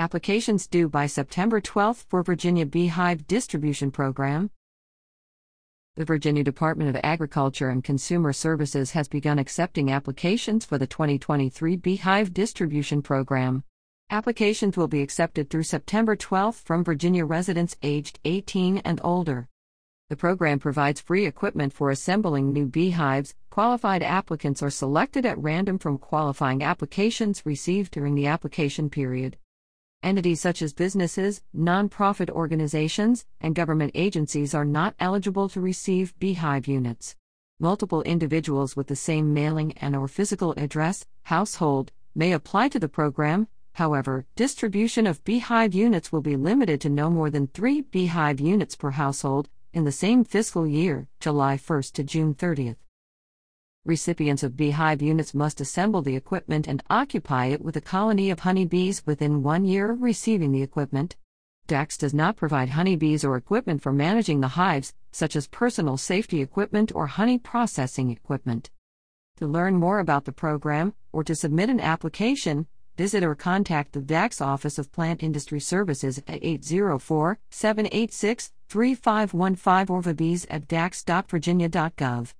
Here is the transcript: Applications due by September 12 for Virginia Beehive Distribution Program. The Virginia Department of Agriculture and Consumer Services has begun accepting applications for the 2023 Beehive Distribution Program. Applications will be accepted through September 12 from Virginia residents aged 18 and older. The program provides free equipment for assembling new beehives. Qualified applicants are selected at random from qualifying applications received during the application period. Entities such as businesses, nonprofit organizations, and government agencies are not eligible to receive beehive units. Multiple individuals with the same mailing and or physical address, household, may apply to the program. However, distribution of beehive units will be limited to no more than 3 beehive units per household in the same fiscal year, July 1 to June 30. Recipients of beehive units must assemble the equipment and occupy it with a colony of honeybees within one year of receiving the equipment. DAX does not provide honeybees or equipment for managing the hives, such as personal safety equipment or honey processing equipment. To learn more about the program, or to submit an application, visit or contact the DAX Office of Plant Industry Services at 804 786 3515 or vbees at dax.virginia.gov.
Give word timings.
Applications 0.00 0.66
due 0.66 0.88
by 0.88 1.04
September 1.04 1.60
12 1.60 2.06
for 2.08 2.22
Virginia 2.22 2.64
Beehive 2.64 3.26
Distribution 3.26 3.90
Program. 3.90 4.50
The 5.96 6.06
Virginia 6.06 6.42
Department 6.42 6.88
of 6.88 6.98
Agriculture 7.04 7.68
and 7.68 7.84
Consumer 7.84 8.32
Services 8.32 8.92
has 8.92 9.08
begun 9.08 9.38
accepting 9.38 9.92
applications 9.92 10.64
for 10.64 10.78
the 10.78 10.86
2023 10.86 11.76
Beehive 11.76 12.32
Distribution 12.32 13.02
Program. 13.02 13.62
Applications 14.08 14.74
will 14.74 14.88
be 14.88 15.02
accepted 15.02 15.50
through 15.50 15.64
September 15.64 16.16
12 16.16 16.56
from 16.56 16.82
Virginia 16.82 17.26
residents 17.26 17.76
aged 17.82 18.20
18 18.24 18.78
and 18.78 19.02
older. 19.04 19.48
The 20.08 20.16
program 20.16 20.60
provides 20.60 21.02
free 21.02 21.26
equipment 21.26 21.74
for 21.74 21.90
assembling 21.90 22.54
new 22.54 22.64
beehives. 22.64 23.34
Qualified 23.50 24.02
applicants 24.02 24.62
are 24.62 24.70
selected 24.70 25.26
at 25.26 25.36
random 25.36 25.78
from 25.78 25.98
qualifying 25.98 26.62
applications 26.62 27.44
received 27.44 27.92
during 27.92 28.14
the 28.14 28.28
application 28.28 28.88
period. 28.88 29.36
Entities 30.02 30.40
such 30.40 30.62
as 30.62 30.72
businesses, 30.72 31.42
nonprofit 31.54 32.30
organizations, 32.30 33.26
and 33.38 33.54
government 33.54 33.92
agencies 33.94 34.54
are 34.54 34.64
not 34.64 34.94
eligible 34.98 35.46
to 35.50 35.60
receive 35.60 36.18
beehive 36.18 36.66
units. 36.66 37.16
Multiple 37.58 38.00
individuals 38.02 38.74
with 38.74 38.86
the 38.86 38.96
same 38.96 39.34
mailing 39.34 39.72
and 39.76 39.94
or 39.94 40.08
physical 40.08 40.54
address, 40.56 41.04
household, 41.24 41.92
may 42.14 42.32
apply 42.32 42.68
to 42.68 42.78
the 42.78 42.88
program. 42.88 43.46
However, 43.74 44.24
distribution 44.36 45.06
of 45.06 45.22
beehive 45.24 45.74
units 45.74 46.10
will 46.10 46.22
be 46.22 46.34
limited 46.34 46.80
to 46.80 46.88
no 46.88 47.10
more 47.10 47.28
than 47.28 47.48
3 47.48 47.82
beehive 47.82 48.40
units 48.40 48.76
per 48.76 48.92
household 48.92 49.50
in 49.74 49.84
the 49.84 49.92
same 49.92 50.24
fiscal 50.24 50.66
year, 50.66 51.08
July 51.20 51.58
1 51.58 51.82
to 51.92 52.02
June 52.02 52.32
30. 52.32 52.74
Recipients 53.86 54.42
of 54.42 54.58
beehive 54.58 55.00
units 55.00 55.32
must 55.32 55.58
assemble 55.58 56.02
the 56.02 56.14
equipment 56.14 56.68
and 56.68 56.82
occupy 56.90 57.46
it 57.46 57.62
with 57.62 57.76
a 57.76 57.80
colony 57.80 58.28
of 58.28 58.40
honeybees 58.40 59.06
within 59.06 59.42
one 59.42 59.64
year 59.64 59.90
of 59.90 60.02
receiving 60.02 60.52
the 60.52 60.62
equipment. 60.62 61.16
DAX 61.66 61.96
does 61.96 62.12
not 62.12 62.36
provide 62.36 62.70
honeybees 62.70 63.24
or 63.24 63.36
equipment 63.36 63.80
for 63.80 63.90
managing 63.90 64.40
the 64.40 64.48
hives, 64.48 64.92
such 65.12 65.34
as 65.34 65.48
personal 65.48 65.96
safety 65.96 66.42
equipment 66.42 66.92
or 66.94 67.06
honey 67.06 67.38
processing 67.38 68.10
equipment. 68.10 68.68
To 69.38 69.46
learn 69.46 69.76
more 69.76 69.98
about 69.98 70.26
the 70.26 70.32
program, 70.32 70.92
or 71.10 71.24
to 71.24 71.34
submit 71.34 71.70
an 71.70 71.80
application, 71.80 72.66
visit 72.98 73.24
or 73.24 73.34
contact 73.34 73.92
the 73.92 74.02
DAX 74.02 74.42
Office 74.42 74.78
of 74.78 74.92
Plant 74.92 75.22
Industry 75.22 75.58
Services 75.58 76.18
at 76.28 76.44
804 76.44 77.38
786 77.48 78.52
3515 78.68 79.94
or 79.94 80.02
vbees 80.02 80.46
at 80.50 80.68
dax.virginia.gov. 80.68 82.34